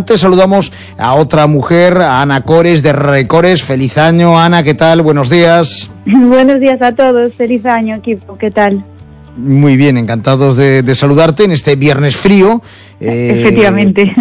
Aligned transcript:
Antes 0.00 0.22
saludamos 0.22 0.72
a 0.96 1.12
otra 1.16 1.46
mujer, 1.46 1.98
a 1.98 2.22
Ana 2.22 2.40
Cores 2.40 2.82
de 2.82 2.94
Recores. 2.94 3.62
Feliz 3.62 3.98
año, 3.98 4.38
Ana, 4.38 4.62
¿qué 4.62 4.72
tal? 4.72 5.02
Buenos 5.02 5.28
días. 5.28 5.90
Buenos 6.06 6.60
días 6.60 6.80
a 6.80 6.94
todos, 6.94 7.34
feliz 7.34 7.66
año 7.66 7.96
equipo, 7.96 8.38
¿qué 8.38 8.50
tal? 8.50 8.82
Muy 9.36 9.76
bien, 9.76 9.98
encantados 9.98 10.56
de, 10.56 10.82
de 10.82 10.94
saludarte 10.94 11.44
en 11.44 11.52
este 11.52 11.76
viernes 11.76 12.16
frío. 12.16 12.62
Eh, 13.04 13.40
Efectivamente. 13.40 14.14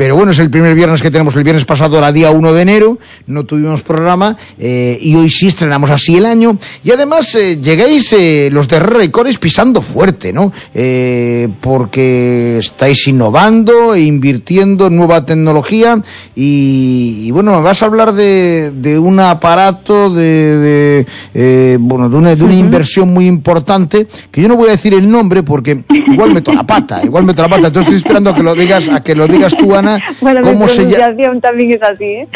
Pero 0.00 0.16
bueno, 0.16 0.32
es 0.32 0.38
el 0.38 0.48
primer 0.48 0.74
viernes 0.74 1.02
que 1.02 1.10
tenemos. 1.10 1.36
El 1.36 1.44
viernes 1.44 1.66
pasado 1.66 1.98
era 1.98 2.10
día 2.10 2.30
1 2.30 2.54
de 2.54 2.62
enero, 2.62 2.98
no 3.26 3.44
tuvimos 3.44 3.82
programa 3.82 4.34
eh, 4.58 4.98
y 4.98 5.14
hoy 5.14 5.28
sí 5.28 5.48
estrenamos 5.48 5.90
así 5.90 6.16
el 6.16 6.24
año. 6.24 6.56
Y 6.82 6.90
además 6.90 7.34
eh, 7.34 7.58
llegáis 7.60 8.10
eh, 8.14 8.48
los 8.50 8.66
de 8.66 8.80
Recores 8.80 9.36
pisando 9.36 9.82
fuerte, 9.82 10.32
¿no? 10.32 10.54
Eh, 10.72 11.50
porque 11.60 12.56
estáis 12.56 13.06
innovando 13.08 13.94
e 13.94 14.00
invirtiendo 14.00 14.86
en 14.86 14.96
nueva 14.96 15.26
tecnología 15.26 16.00
y, 16.34 17.24
y 17.24 17.30
bueno, 17.32 17.62
vas 17.62 17.82
a 17.82 17.84
hablar 17.84 18.14
de, 18.14 18.72
de 18.74 18.98
un 18.98 19.20
aparato, 19.20 20.08
de, 20.08 20.22
de 20.22 21.06
eh, 21.34 21.76
bueno, 21.78 22.08
de 22.08 22.16
una, 22.16 22.34
de 22.34 22.42
una 22.42 22.54
uh 22.54 22.56
-huh. 22.56 22.60
inversión 22.60 23.12
muy 23.12 23.26
importante 23.26 24.08
que 24.30 24.40
yo 24.40 24.48
no 24.48 24.56
voy 24.56 24.68
a 24.68 24.70
decir 24.70 24.94
el 24.94 25.10
nombre 25.10 25.42
porque 25.42 25.84
igual 26.10 26.32
meto 26.32 26.54
la 26.54 26.64
pata, 26.64 27.04
igual 27.04 27.24
meto 27.24 27.42
la 27.42 27.50
pata. 27.50 27.66
Entonces 27.66 27.92
estoy 27.92 27.96
esperando 27.98 28.30
a 28.30 28.34
que 28.34 28.42
lo 28.42 28.54
digas, 28.54 28.88
a 28.88 29.02
que 29.02 29.14
lo 29.14 29.28
digas 29.28 29.54
tú, 29.54 29.76
Ana. 29.76 29.89
Bueno, 30.20 30.40
¿Cómo 30.42 30.68
se 30.68 30.88
llama? 30.88 31.40
también 31.40 31.72
es 31.72 31.82
así, 31.82 32.04
¿eh? 32.04 32.28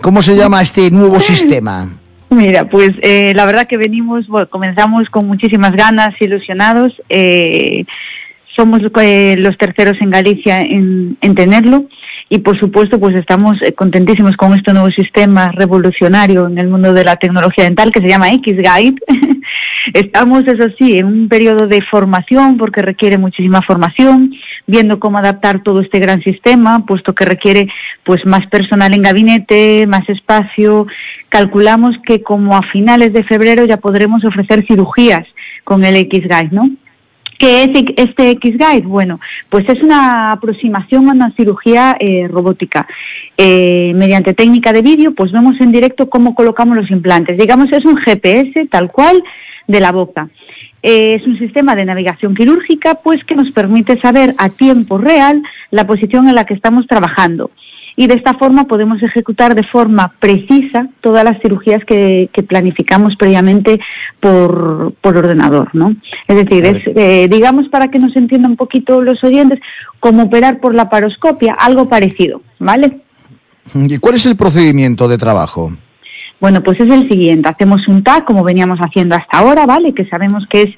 ¿Cómo 0.00 0.22
se 0.22 0.36
llama 0.36 0.62
este 0.62 0.90
nuevo 0.90 1.20
sistema? 1.20 1.88
Mira, 2.30 2.68
pues 2.68 2.92
eh, 3.02 3.32
la 3.34 3.44
verdad 3.44 3.66
que 3.66 3.76
venimos, 3.76 4.26
bueno, 4.28 4.48
comenzamos 4.48 5.10
con 5.10 5.26
muchísimas 5.26 5.72
ganas, 5.72 6.14
ilusionados. 6.20 6.92
Eh, 7.08 7.84
somos 8.54 8.80
eh, 9.00 9.36
los 9.36 9.56
terceros 9.56 9.96
en 10.00 10.10
Galicia 10.10 10.60
en, 10.60 11.16
en 11.20 11.34
tenerlo 11.34 11.86
y 12.28 12.38
por 12.38 12.58
supuesto 12.58 12.98
pues 13.00 13.16
estamos 13.16 13.56
eh, 13.62 13.72
contentísimos 13.72 14.36
con 14.36 14.54
este 14.54 14.72
nuevo 14.72 14.90
sistema 14.90 15.50
revolucionario 15.50 16.46
en 16.46 16.58
el 16.58 16.68
mundo 16.68 16.92
de 16.92 17.04
la 17.04 17.16
tecnología 17.16 17.64
dental 17.64 17.90
que 17.90 18.00
se 18.00 18.08
llama 18.08 18.28
X-Guide. 18.30 18.96
estamos, 19.94 20.46
eso 20.46 20.68
sí, 20.78 20.98
en 20.98 21.06
un 21.06 21.28
periodo 21.28 21.66
de 21.66 21.82
formación 21.82 22.56
porque 22.56 22.82
requiere 22.82 23.18
muchísima 23.18 23.62
formación 23.62 24.32
viendo 24.66 25.00
cómo 25.00 25.18
adaptar 25.18 25.62
todo 25.62 25.80
este 25.80 25.98
gran 25.98 26.22
sistema, 26.22 26.84
puesto 26.86 27.14
que 27.14 27.24
requiere 27.24 27.68
pues 28.04 28.24
más 28.24 28.46
personal 28.46 28.94
en 28.94 29.02
gabinete, 29.02 29.86
más 29.86 30.08
espacio. 30.08 30.86
Calculamos 31.28 31.96
que 32.06 32.22
como 32.22 32.56
a 32.56 32.62
finales 32.72 33.12
de 33.12 33.24
febrero 33.24 33.64
ya 33.64 33.78
podremos 33.78 34.24
ofrecer 34.24 34.64
cirugías 34.66 35.26
con 35.64 35.84
el 35.84 35.96
X-Guide, 35.96 36.50
¿no? 36.52 36.70
¿Qué 37.40 37.64
es 37.64 37.70
este 37.96 38.32
X-Guide? 38.32 38.86
Bueno, 38.86 39.18
pues 39.48 39.66
es 39.66 39.82
una 39.82 40.32
aproximación 40.32 41.08
a 41.08 41.12
una 41.12 41.32
cirugía 41.32 41.96
eh, 41.98 42.28
robótica. 42.28 42.86
Eh, 43.38 43.92
mediante 43.94 44.34
técnica 44.34 44.74
de 44.74 44.82
vídeo, 44.82 45.14
pues 45.14 45.32
vemos 45.32 45.58
en 45.58 45.72
directo 45.72 46.10
cómo 46.10 46.34
colocamos 46.34 46.76
los 46.76 46.90
implantes. 46.90 47.38
Digamos, 47.38 47.72
es 47.72 47.82
un 47.86 47.96
GPS 47.96 48.66
tal 48.70 48.92
cual 48.92 49.22
de 49.70 49.80
la 49.80 49.92
boca. 49.92 50.28
Eh, 50.82 51.14
es 51.14 51.26
un 51.26 51.38
sistema 51.38 51.76
de 51.76 51.84
navegación 51.84 52.34
quirúrgica 52.34 52.96
pues 52.96 53.22
que 53.24 53.36
nos 53.36 53.50
permite 53.52 54.00
saber 54.00 54.34
a 54.38 54.48
tiempo 54.48 54.98
real 54.98 55.42
la 55.70 55.86
posición 55.86 56.28
en 56.28 56.34
la 56.34 56.44
que 56.44 56.54
estamos 56.54 56.86
trabajando 56.86 57.50
y 57.96 58.06
de 58.06 58.14
esta 58.14 58.32
forma 58.34 58.64
podemos 58.64 59.02
ejecutar 59.02 59.54
de 59.54 59.62
forma 59.62 60.12
precisa 60.18 60.88
todas 61.02 61.22
las 61.22 61.40
cirugías 61.42 61.84
que, 61.84 62.30
que 62.32 62.42
planificamos 62.42 63.14
previamente 63.16 63.78
por, 64.20 64.94
por, 65.02 65.18
ordenador, 65.18 65.68
¿no? 65.74 65.94
Es 66.26 66.36
decir, 66.36 66.64
es, 66.64 66.82
eh, 66.86 67.28
digamos 67.28 67.68
para 67.68 67.88
que 67.88 67.98
nos 67.98 68.16
entiendan 68.16 68.52
un 68.52 68.56
poquito 68.56 69.02
los 69.02 69.22
oyentes, 69.22 69.60
como 69.98 70.24
operar 70.24 70.60
por 70.60 70.74
la 70.74 70.88
paroscopia, 70.88 71.54
algo 71.58 71.90
parecido, 71.90 72.40
¿vale? 72.58 73.00
¿Y 73.74 73.98
cuál 73.98 74.14
es 74.14 74.24
el 74.24 74.36
procedimiento 74.36 75.06
de 75.06 75.18
trabajo? 75.18 75.70
Bueno, 76.40 76.62
pues 76.62 76.80
es 76.80 76.90
el 76.90 77.06
siguiente. 77.08 77.48
Hacemos 77.48 77.86
un 77.86 78.02
TAC, 78.02 78.24
como 78.24 78.42
veníamos 78.42 78.78
haciendo 78.78 79.14
hasta 79.14 79.38
ahora, 79.38 79.66
¿vale? 79.66 79.92
Que 79.92 80.06
sabemos 80.06 80.46
que 80.48 80.62
es 80.62 80.70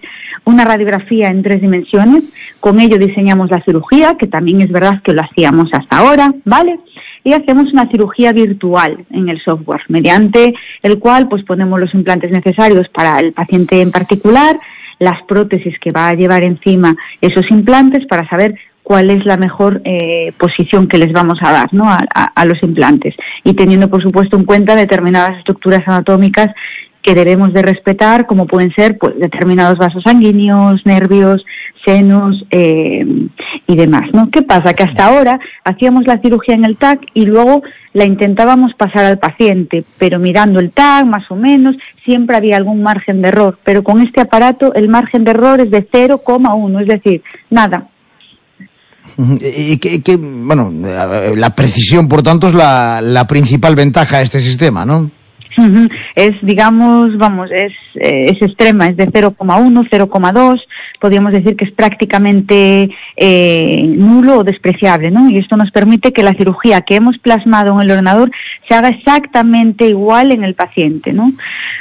una 0.44 0.64
radiografía 0.64 1.28
en 1.28 1.42
tres 1.42 1.60
dimensiones. 1.60 2.24
Con 2.58 2.80
ello 2.80 2.98
diseñamos 2.98 3.48
la 3.50 3.62
cirugía, 3.62 4.16
que 4.16 4.26
también 4.26 4.60
es 4.60 4.72
verdad 4.72 5.00
que 5.02 5.12
lo 5.12 5.22
hacíamos 5.22 5.68
hasta 5.72 5.98
ahora, 5.98 6.34
¿vale? 6.44 6.80
Y 7.22 7.32
hacemos 7.32 7.72
una 7.72 7.88
cirugía 7.88 8.32
virtual 8.32 9.04
en 9.10 9.28
el 9.28 9.40
software, 9.40 9.82
mediante 9.88 10.52
el 10.82 10.98
cual 10.98 11.28
pues 11.28 11.44
ponemos 11.44 11.78
los 11.78 11.94
implantes 11.94 12.32
necesarios 12.32 12.88
para 12.88 13.20
el 13.20 13.32
paciente 13.32 13.80
en 13.80 13.92
particular, 13.92 14.58
las 14.98 15.22
prótesis 15.28 15.78
que 15.78 15.92
va 15.92 16.08
a 16.08 16.14
llevar 16.14 16.42
encima 16.42 16.96
esos 17.20 17.48
implantes 17.50 18.04
para 18.06 18.28
saber 18.28 18.56
cuál 18.82 19.10
es 19.10 19.24
la 19.24 19.36
mejor 19.36 19.80
eh, 19.84 20.32
posición 20.38 20.88
que 20.88 20.98
les 20.98 21.12
vamos 21.12 21.38
a 21.42 21.52
dar 21.52 21.72
¿no? 21.72 21.84
a, 21.86 22.44
los 22.44 22.62
implantes 22.62 23.14
y 23.44 23.54
teniendo 23.54 23.88
por 23.88 24.02
supuesto 24.02 24.36
en 24.36 24.44
cuenta 24.44 24.74
determinadas 24.74 25.38
estructuras 25.38 25.86
anatómicas 25.86 26.50
que 27.02 27.14
debemos 27.14 27.52
de 27.52 27.62
respetar 27.62 28.26
como 28.26 28.46
pueden 28.46 28.72
ser 28.74 28.98
pues 28.98 29.18
determinados 29.18 29.78
vasos 29.78 30.02
sanguíneos, 30.04 30.84
nervios, 30.84 31.44
senos 31.84 32.44
eh, 32.50 33.04
y 33.66 33.76
demás, 33.76 34.08
¿no? 34.12 34.30
¿Qué 34.30 34.42
pasa? 34.42 34.74
Que 34.74 34.84
hasta 34.84 35.06
ahora 35.06 35.40
hacíamos 35.64 36.06
la 36.06 36.18
cirugía 36.18 36.54
en 36.54 36.64
el 36.64 36.76
TAC 36.76 37.00
y 37.14 37.26
luego 37.26 37.62
la 37.92 38.04
intentábamos 38.04 38.74
pasar 38.74 39.04
al 39.04 39.18
paciente, 39.18 39.84
pero 39.98 40.18
mirando 40.18 40.60
el 40.60 40.70
TAC 40.70 41.06
más 41.06 41.28
o 41.30 41.36
menos, 41.36 41.76
siempre 42.04 42.36
había 42.36 42.56
algún 42.56 42.82
margen 42.82 43.20
de 43.20 43.28
error, 43.28 43.58
pero 43.64 43.82
con 43.82 44.00
este 44.00 44.20
aparato 44.20 44.72
el 44.74 44.88
margen 44.88 45.24
de 45.24 45.32
error 45.32 45.60
es 45.60 45.70
de 45.70 45.86
0,1, 45.88 46.82
es 46.82 46.88
decir, 46.88 47.22
nada, 47.50 47.88
y 49.16 49.76
que, 49.78 50.16
bueno, 50.16 50.72
la 51.36 51.54
precisión, 51.54 52.08
por 52.08 52.22
tanto, 52.22 52.48
es 52.48 52.54
la, 52.54 53.00
la 53.00 53.26
principal 53.26 53.74
ventaja 53.74 54.18
de 54.18 54.24
este 54.24 54.40
sistema, 54.40 54.84
¿no? 54.84 55.10
Es, 56.14 56.32
digamos, 56.42 57.16
vamos, 57.18 57.50
es, 57.50 57.72
eh, 57.94 58.30
es 58.30 58.42
extrema, 58.42 58.88
es 58.88 58.96
de 58.96 59.08
0,1, 59.08 59.88
0,2, 59.88 60.60
podríamos 61.00 61.32
decir 61.32 61.56
que 61.56 61.64
es 61.64 61.72
prácticamente 61.72 62.90
eh, 63.16 63.82
nulo 63.86 64.38
o 64.38 64.44
despreciable, 64.44 65.10
¿no? 65.10 65.28
Y 65.28 65.38
esto 65.38 65.56
nos 65.56 65.70
permite 65.70 66.12
que 66.12 66.22
la 66.22 66.34
cirugía 66.34 66.82
que 66.82 66.96
hemos 66.96 67.18
plasmado 67.18 67.74
en 67.74 67.82
el 67.82 67.90
ordenador 67.90 68.30
se 68.68 68.74
haga 68.74 68.88
exactamente 68.88 69.88
igual 69.88 70.32
en 70.32 70.44
el 70.44 70.54
paciente, 70.54 71.12
¿no? 71.12 71.32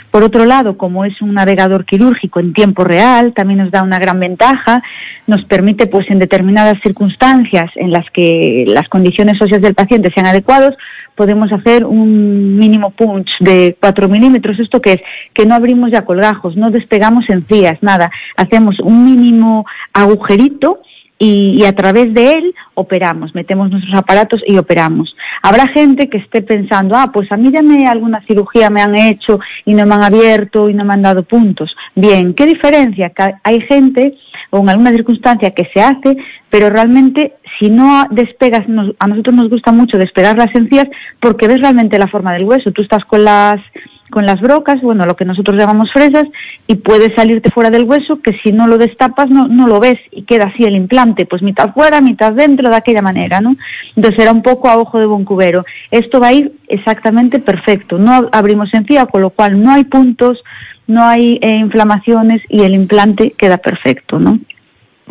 Por 0.10 0.24
otro 0.24 0.46
lado, 0.46 0.78
como 0.78 1.06
es 1.06 1.22
un 1.22 1.34
navegador 1.34 1.86
quirúrgico 1.86 2.40
en 2.40 2.54
tiempo 2.54 2.84
real, 2.84 3.34
también 3.34 3.60
nos 3.60 3.72
da 3.72 3.84
una 3.84 4.00
gran 4.00 4.20
ventaja, 4.20 4.84
nos 5.28 5.46
permite, 5.46 5.88
pues, 5.88 6.10
en 6.10 6.20
determinadas 6.20 6.81
circunstancias 6.81 7.72
en 7.76 7.92
las 7.92 8.06
que 8.12 8.66
las 8.68 8.90
condiciones 8.90 9.42
óseas 9.42 9.62
del 9.62 9.76
paciente 9.76 10.12
sean 10.14 10.26
adecuados, 10.26 10.76
podemos 11.16 11.52
hacer 11.52 11.86
un 11.86 12.58
mínimo 12.58 12.92
punch 12.92 13.30
de 13.40 13.78
4 13.80 14.10
milímetros. 14.10 14.60
¿Esto 14.60 14.82
qué 14.82 14.94
es? 14.94 15.02
Que 15.34 15.46
no 15.46 15.56
abrimos 15.56 15.92
ya 15.92 16.06
colgajos, 16.06 16.56
no 16.56 16.72
despegamos 16.72 17.30
encías, 17.30 17.78
nada. 17.82 18.12
Hacemos 18.38 18.80
un 18.80 19.06
mínimo 19.06 19.66
agujerito 19.94 20.82
y, 21.24 21.64
a 21.66 21.74
través 21.74 22.12
de 22.16 22.32
él 22.32 22.56
operamos, 22.74 23.36
metemos 23.36 23.70
nuestros 23.70 23.94
aparatos 23.94 24.42
y 24.48 24.58
operamos. 24.58 25.16
Habrá 25.44 25.68
gente 25.68 26.10
que 26.10 26.18
esté 26.18 26.42
pensando, 26.42 26.96
ah, 26.96 27.12
pues 27.14 27.32
a 27.32 27.38
mí 27.38 27.52
ya 27.52 27.62
me 27.62 27.86
alguna 27.86 28.22
cirugía 28.26 28.72
me 28.72 28.82
han 28.82 28.96
hecho 28.96 29.40
y 29.64 29.76
no 29.76 29.86
me 29.86 29.94
han 29.94 30.02
abierto 30.02 30.68
y 30.68 30.74
no 30.74 30.84
me 30.84 30.96
han 30.96 31.04
dado 31.04 31.22
puntos. 31.22 31.76
Bien, 31.94 32.34
¿qué 32.34 32.48
diferencia? 32.48 33.12
Que 33.12 33.36
hay 33.44 33.62
gente 33.62 34.18
o 34.50 34.62
en 34.62 34.70
alguna 34.70 34.90
circunstancia 34.90 35.52
que 35.52 35.70
se 35.72 35.82
hace, 35.82 36.18
pero 36.50 36.72
realmente 36.72 37.34
si 37.62 37.70
no 37.70 38.08
despegas, 38.10 38.68
nos, 38.68 38.94
a 38.98 39.08
nosotros 39.08 39.36
nos 39.36 39.50
gusta 39.50 39.72
mucho 39.72 40.00
despegar 40.00 40.36
las 40.36 40.54
encías 40.56 40.88
porque 41.20 41.48
ves 41.48 41.62
realmente 41.62 42.00
la 42.00 42.08
forma 42.08 42.34
del 42.34 42.46
hueso. 42.46 42.72
Tú 42.72 42.82
estás 42.82 43.06
con 43.06 43.24
las 43.24 43.62
con 44.10 44.26
las 44.26 44.42
brocas, 44.42 44.82
bueno, 44.82 45.06
lo 45.06 45.16
que 45.16 45.24
nosotros 45.24 45.58
llamamos 45.58 45.90
fresas, 45.94 46.26
y 46.68 46.76
puede 46.76 47.16
salirte 47.16 47.50
fuera 47.50 47.70
del 47.70 47.86
hueso, 47.86 48.22
que 48.22 48.38
si 48.44 48.52
no 48.52 48.68
lo 48.68 48.78
destapas 48.78 49.30
no, 49.30 49.48
no 49.48 49.68
lo 49.68 49.80
ves 49.80 50.00
y 50.12 50.24
queda 50.24 50.52
así 50.54 50.66
el 50.66 50.76
implante, 50.76 51.26
pues 51.26 51.42
mitad 51.42 51.74
fuera, 51.74 52.02
mitad 52.02 52.34
dentro, 52.34 52.70
de 52.70 52.76
aquella 52.76 53.02
manera, 53.02 53.40
¿no? 53.40 53.56
Entonces 53.96 54.20
era 54.20 54.34
un 54.34 54.44
poco 54.44 54.70
a 54.70 54.78
ojo 54.78 55.00
de 55.00 55.06
buen 55.06 55.24
cubero. 55.24 55.66
Esto 55.90 56.19
va 56.19 56.28
a 56.28 56.34
ir 56.34 56.52
exactamente 56.68 57.40
perfecto, 57.40 57.98
no 57.98 58.30
abrimos 58.34 58.74
encía, 58.74 59.06
con 59.06 59.22
lo 59.22 59.30
cual 59.30 59.64
no 59.64 59.72
hay 59.72 59.86
puntos, 59.86 60.44
no 60.88 61.06
hay 61.06 61.40
eh, 61.42 61.56
inflamaciones 61.56 62.42
y 62.50 62.64
el 62.64 62.75
implante 62.75 63.31
queda 63.31 63.57
perfecto, 63.57 64.19
¿no? 64.19 64.40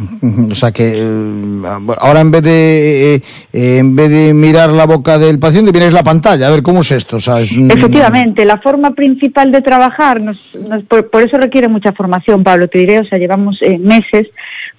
O 0.51 0.55
sea 0.55 0.73
que 0.73 0.95
eh, 0.97 1.63
ahora 1.99 2.21
en 2.21 2.31
vez 2.31 2.43
de 2.43 3.15
eh, 3.15 3.79
en 3.79 3.95
vez 3.95 4.11
de 4.11 4.35
mirar 4.35 4.71
la 4.71 4.87
boca 4.87 5.19
del 5.19 5.39
paciente 5.39 5.73
vienes 5.73 5.93
la 5.93 6.03
pantalla 6.03 6.49
a 6.49 6.51
ver 6.51 6.63
cómo 6.63 6.81
es 6.81 6.91
esto. 6.93 7.17
O 7.17 7.21
sea, 7.21 7.41
es. 7.41 7.57
Efectivamente, 7.57 8.45
la 8.45 8.59
forma 8.59 8.93
principal 8.93 9.53
de 9.53 9.63
trabajar 9.63 10.21
nos, 10.21 10.39
nos, 10.55 10.85
por, 10.85 11.09
por, 11.11 11.23
eso 11.23 11.37
requiere 11.39 11.69
mucha 11.69 11.93
formación, 11.93 12.43
Pablo. 12.43 12.69
Te 12.69 12.79
diré, 12.79 13.01
o 13.01 13.05
sea, 13.05 13.19
llevamos 13.19 13.59
eh, 13.61 13.79
meses 13.79 14.29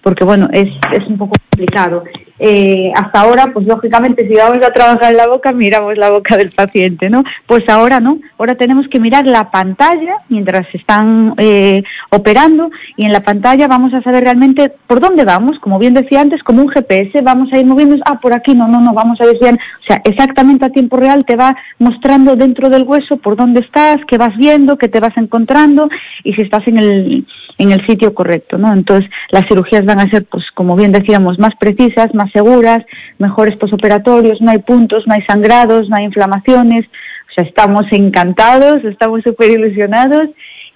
porque 0.01 0.23
bueno 0.23 0.49
es, 0.51 0.69
es 0.91 1.07
un 1.07 1.17
poco 1.17 1.35
complicado. 1.49 2.03
Eh, 2.43 2.91
hasta 2.95 3.21
ahora, 3.21 3.51
pues 3.53 3.67
lógicamente, 3.67 4.27
si 4.27 4.33
vamos 4.33 4.63
a 4.65 4.73
trabajar 4.73 5.11
en 5.11 5.17
la 5.17 5.27
boca, 5.27 5.51
miramos 5.51 5.95
la 5.95 6.09
boca 6.09 6.37
del 6.37 6.49
paciente, 6.49 7.07
¿no? 7.07 7.23
Pues 7.45 7.69
ahora 7.69 7.99
no, 7.99 8.17
ahora 8.39 8.55
tenemos 8.55 8.87
que 8.87 8.99
mirar 8.99 9.27
la 9.27 9.51
pantalla 9.51 10.15
mientras 10.27 10.65
están 10.73 11.35
eh, 11.37 11.83
operando 12.09 12.71
y 12.97 13.05
en 13.05 13.13
la 13.13 13.19
pantalla 13.19 13.67
vamos 13.67 13.93
a 13.93 14.01
saber 14.01 14.23
realmente 14.23 14.73
por 14.87 14.99
dónde 14.99 15.23
vamos, 15.23 15.59
como 15.59 15.77
bien 15.77 15.93
decía 15.93 16.19
antes, 16.19 16.41
como 16.41 16.63
un 16.63 16.69
GPS, 16.69 17.21
vamos 17.21 17.53
a 17.53 17.59
ir 17.59 17.65
moviéndonos, 17.67 18.01
ah, 18.07 18.19
por 18.19 18.33
aquí, 18.33 18.55
no, 18.55 18.67
no, 18.67 18.81
no, 18.81 18.95
vamos 18.95 19.21
a 19.21 19.27
desviar, 19.27 19.53
o 19.53 19.83
sea, 19.85 20.01
exactamente 20.03 20.65
a 20.65 20.69
tiempo 20.71 20.97
real 20.97 21.23
te 21.23 21.35
va 21.35 21.55
mostrando 21.77 22.35
dentro 22.35 22.69
del 22.69 22.85
hueso 22.85 23.17
por 23.17 23.35
dónde 23.35 23.59
estás, 23.59 23.97
qué 24.07 24.17
vas 24.17 24.35
viendo, 24.35 24.79
qué 24.79 24.87
te 24.87 24.99
vas 24.99 25.15
encontrando 25.15 25.89
y 26.23 26.33
si 26.33 26.41
estás 26.41 26.67
en 26.67 26.79
el, 26.79 27.27
en 27.59 27.71
el 27.71 27.85
sitio 27.85 28.15
correcto, 28.15 28.57
¿no? 28.57 28.73
Entonces, 28.73 29.07
las 29.29 29.47
cirugías 29.47 29.85
van 29.85 29.99
a 29.99 30.09
ser, 30.09 30.25
pues, 30.25 30.45
como 30.55 30.75
bien 30.75 30.91
decíamos, 30.91 31.37
más 31.37 31.51
precisas, 31.59 32.13
más 32.15 32.30
seguras, 32.31 32.83
mejores 33.17 33.55
posoperatorios, 33.57 34.41
no 34.41 34.51
hay 34.51 34.59
puntos, 34.59 35.05
no 35.07 35.13
hay 35.13 35.21
sangrados, 35.23 35.89
no 35.89 35.95
hay 35.95 36.05
inflamaciones, 36.05 36.85
o 36.85 37.33
sea, 37.33 37.43
estamos 37.43 37.85
encantados, 37.91 38.83
estamos 38.83 39.21
súper 39.23 39.51
ilusionados 39.51 40.29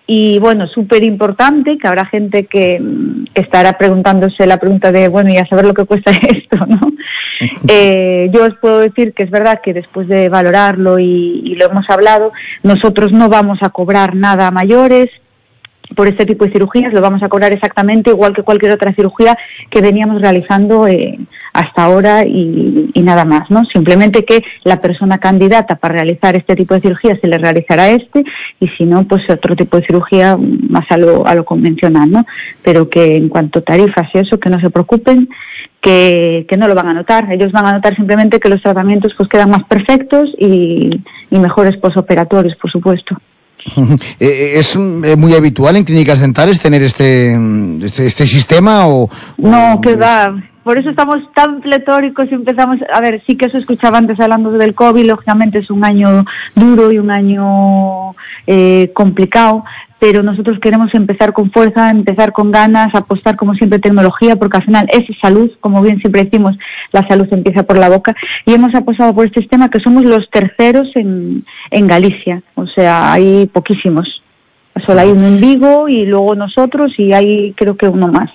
y 0.07 0.37
bueno, 0.39 0.67
súper 0.67 1.03
importante 1.03 1.77
que 1.77 1.87
habrá 1.87 2.05
gente 2.05 2.45
que, 2.45 2.79
que, 3.33 3.41
estará 3.41 3.77
preguntándose 3.77 4.45
la 4.45 4.59
pregunta 4.59 4.91
de, 4.91 5.07
bueno, 5.07 5.31
y 5.31 5.37
a 5.37 5.47
saber 5.47 5.65
lo 5.65 5.73
que 5.73 5.85
cuesta 5.85 6.11
esto, 6.21 6.57
¿no? 6.67 6.91
eh, 7.67 8.29
yo 8.31 8.45
os 8.45 8.55
puedo 8.55 8.79
decir 8.79 9.13
que 9.13 9.23
es 9.23 9.31
verdad 9.31 9.61
que 9.63 9.73
después 9.73 10.07
de 10.07 10.29
valorarlo 10.29 10.99
y, 10.99 11.41
y 11.43 11.55
lo 11.55 11.65
hemos 11.65 11.89
hablado, 11.89 12.31
nosotros 12.63 13.11
no 13.11 13.29
vamos 13.29 13.59
a 13.61 13.69
cobrar 13.69 14.15
nada 14.15 14.47
a 14.47 14.51
mayores, 14.51 15.09
por 15.95 16.07
este 16.07 16.25
tipo 16.25 16.45
de 16.45 16.51
cirugías. 16.51 16.93
Lo 16.93 17.01
vamos 17.01 17.21
a 17.23 17.29
cobrar 17.29 17.53
exactamente 17.53 18.09
igual 18.09 18.33
que 18.33 18.43
cualquier 18.43 18.71
otra 18.71 18.93
cirugía 18.93 19.37
que 19.69 19.81
veníamos 19.81 20.21
realizando 20.21 20.87
eh, 20.87 21.19
hasta 21.55 21.85
ahora 21.85 22.25
y, 22.25 22.91
y, 22.93 23.01
nada 23.01 23.23
más, 23.23 23.49
¿no? 23.49 23.63
Simplemente 23.65 24.25
que 24.25 24.43
la 24.65 24.81
persona 24.81 25.19
candidata 25.19 25.75
para 25.75 25.93
realizar 25.93 26.35
este 26.35 26.53
tipo 26.53 26.73
de 26.73 26.81
cirugía 26.81 27.17
se 27.21 27.27
le 27.27 27.37
realizará 27.37 27.89
este 27.91 28.25
y 28.59 28.67
si 28.67 28.83
no, 28.83 29.05
pues 29.07 29.23
otro 29.29 29.55
tipo 29.55 29.77
de 29.77 29.85
cirugía 29.85 30.37
más 30.37 30.83
a 30.89 30.97
lo, 30.97 31.25
a 31.25 31.33
lo 31.33 31.45
convencional, 31.45 32.11
¿no? 32.11 32.25
Pero 32.61 32.89
que 32.89 33.15
en 33.15 33.29
cuanto 33.29 33.59
a 33.59 33.61
tarifas 33.61 34.09
y 34.13 34.17
eso, 34.17 34.37
que 34.37 34.49
no 34.49 34.59
se 34.59 34.69
preocupen, 34.69 35.29
que, 35.79 36.45
que, 36.49 36.57
no 36.57 36.67
lo 36.67 36.75
van 36.75 36.89
a 36.89 36.93
notar. 36.93 37.31
Ellos 37.31 37.53
van 37.53 37.67
a 37.67 37.73
notar 37.73 37.95
simplemente 37.95 38.41
que 38.41 38.49
los 38.49 38.61
tratamientos 38.61 39.13
pues 39.15 39.29
quedan 39.29 39.51
más 39.51 39.63
perfectos 39.63 40.29
y, 40.37 40.89
y 41.31 41.39
mejores 41.39 41.77
posoperatorios, 41.77 42.57
por 42.57 42.69
supuesto. 42.69 43.15
Eh, 44.19 44.53
¿Es 44.55 44.77
muy 44.77 45.33
habitual 45.33 45.75
en 45.77 45.85
clínicas 45.85 46.19
dentales 46.19 46.59
tener 46.59 46.83
este, 46.83 47.33
este, 47.81 48.05
este 48.07 48.25
sistema 48.25 48.87
o, 48.87 49.09
No, 49.37 49.79
que 49.81 49.95
va. 49.95 50.35
Por 50.65 50.79
eso 50.79 50.89
estamos 50.89 51.17
tan 51.35 51.61
pletóricos 51.61 52.25
y 52.31 52.33
empezamos, 52.33 52.79
a 52.91 52.99
ver, 52.99 53.21
sí 53.27 53.37
que 53.37 53.45
eso 53.45 53.59
escuchaba 53.59 53.99
antes 53.99 54.19
hablando 54.19 54.49
del 54.49 54.73
COVID, 54.73 55.05
lógicamente 55.05 55.59
es 55.59 55.69
un 55.69 55.85
año 55.85 56.25
duro 56.55 56.91
y 56.91 56.97
un 56.97 57.11
año 57.11 58.15
eh, 58.47 58.89
complicado, 58.95 59.63
pero 59.99 60.23
nosotros 60.23 60.57
queremos 60.59 60.91
empezar 60.95 61.33
con 61.33 61.51
fuerza, 61.51 61.91
empezar 61.91 62.31
con 62.31 62.49
ganas, 62.49 62.95
apostar 62.95 63.35
como 63.35 63.53
siempre 63.53 63.77
tecnología, 63.77 64.37
porque 64.37 64.57
al 64.57 64.65
final 64.65 64.87
es 64.91 65.03
salud, 65.21 65.51
como 65.59 65.83
bien 65.83 65.99
siempre 65.99 66.23
decimos, 66.23 66.57
la 66.91 67.07
salud 67.07 67.27
empieza 67.29 67.61
por 67.61 67.77
la 67.77 67.89
boca, 67.89 68.15
y 68.43 68.55
hemos 68.55 68.73
apostado 68.73 69.13
por 69.13 69.27
este 69.27 69.41
sistema 69.41 69.69
que 69.69 69.81
somos 69.81 70.03
los 70.03 70.27
terceros 70.31 70.87
en, 70.95 71.45
en 71.69 71.85
Galicia, 71.85 72.41
o 72.55 72.65
sea, 72.65 73.13
hay 73.13 73.45
poquísimos. 73.45 74.23
Solo 74.83 75.01
hay 75.01 75.11
uno 75.11 75.27
en 75.27 75.39
Vigo 75.39 75.87
y 75.87 76.07
luego 76.07 76.33
nosotros 76.33 76.91
y 76.97 77.13
hay 77.13 77.53
creo 77.53 77.77
que 77.77 77.87
uno 77.87 78.07
más. 78.07 78.31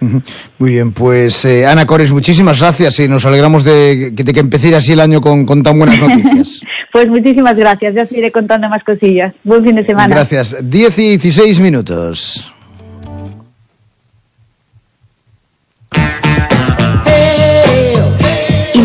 Muy 0.58 0.70
bien, 0.70 0.92
pues 0.92 1.44
eh, 1.44 1.66
Ana 1.66 1.86
Cores, 1.86 2.12
muchísimas 2.12 2.60
gracias 2.60 2.98
y 3.00 3.08
nos 3.08 3.24
alegramos 3.26 3.64
de, 3.64 4.10
de 4.10 4.32
que 4.32 4.40
empecé 4.40 4.74
así 4.74 4.92
el 4.92 5.00
año 5.00 5.20
con, 5.20 5.46
con 5.46 5.62
tan 5.62 5.78
buenas 5.78 5.98
noticias. 6.00 6.60
Pues 6.92 7.08
muchísimas 7.08 7.56
gracias, 7.56 7.94
ya 7.94 8.06
seguiré 8.06 8.32
contando 8.32 8.68
más 8.68 8.82
cosillas. 8.84 9.34
Buen 9.44 9.64
fin 9.64 9.76
de 9.76 9.82
semana. 9.82 10.14
Gracias. 10.14 10.56
10 10.62 10.98
y 10.98 11.02
16 11.16 11.60
minutos. 11.60 12.52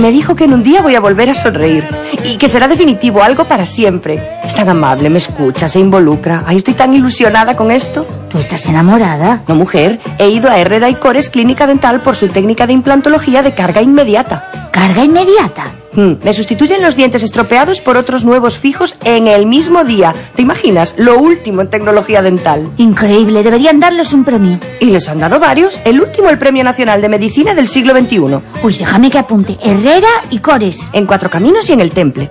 Me 0.06 0.12
dijo 0.12 0.36
que 0.36 0.44
en 0.44 0.54
un 0.54 0.62
día 0.62 0.84
voy 0.84 0.94
a 0.94 1.00
volver 1.00 1.32
a 1.32 1.34
sonreír 1.34 1.84
y 2.24 2.38
que 2.38 2.48
será 2.48 2.68
definitivo, 2.68 3.24
algo 3.24 3.46
para 3.46 3.66
siempre. 3.66 4.22
Es 4.44 4.54
tan 4.54 4.70
amable, 4.70 5.10
me 5.10 5.18
escucha, 5.18 5.68
se 5.68 5.80
involucra. 5.80 6.44
Ay, 6.46 6.58
estoy 6.58 6.76
tan 6.76 6.94
ilusionada 6.94 7.56
con 7.56 7.72
esto. 7.72 8.06
¿Tú 8.30 8.38
estás 8.38 8.68
enamorada? 8.68 9.42
No, 9.48 9.56
mujer. 9.56 10.00
He 10.20 10.30
ido 10.30 10.48
a 10.52 10.60
Herrera 10.60 10.90
y 10.90 10.94
Cores 10.94 11.32
Clínica 11.32 11.66
Dental 11.66 12.02
por 12.02 12.16
su 12.16 12.28
técnica 12.28 12.68
de 12.68 12.74
implantología 12.74 13.42
de 13.42 13.56
carga 13.56 13.82
inmediata. 13.82 14.65
¿Carga 14.76 15.06
inmediata? 15.06 15.74
Hmm. 15.94 16.16
Me 16.22 16.34
sustituyen 16.34 16.82
los 16.82 16.98
dientes 16.98 17.24
estropeados 17.24 17.80
por 17.80 17.96
otros 17.96 18.26
nuevos 18.26 18.58
fijos 18.58 18.98
en 19.06 19.26
el 19.26 19.46
mismo 19.46 19.86
día. 19.86 20.14
¿Te 20.36 20.42
imaginas? 20.42 20.96
Lo 20.98 21.18
último 21.18 21.62
en 21.62 21.70
tecnología 21.70 22.22
dental. 22.22 22.70
Increíble, 22.76 23.42
deberían 23.42 23.80
darles 23.80 24.12
un 24.12 24.26
premio. 24.26 24.60
Y 24.82 24.88
les 24.88 25.08
han 25.08 25.22
dado 25.22 25.40
varios. 25.40 25.80
El 25.86 26.02
último, 26.02 26.28
el 26.30 26.38
Premio 26.38 26.66
Nacional 26.66 27.02
de 27.02 27.08
Medicina 27.08 27.56
del 27.56 27.70
siglo 27.70 27.98
XXI. 27.98 28.20
Uy, 28.64 28.74
déjame 28.78 29.10
que 29.10 29.18
apunte. 29.18 29.58
Herrera 29.64 30.10
y 30.30 30.40
Cores. 30.40 30.90
En 30.92 31.06
Cuatro 31.06 31.30
Caminos 31.30 31.70
y 31.70 31.72
en 31.72 31.80
el 31.80 31.92
Temple. 31.92 32.30